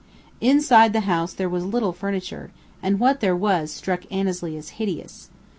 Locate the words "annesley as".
4.11-4.69